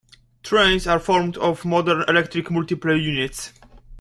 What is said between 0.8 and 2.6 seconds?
are formed of modern electric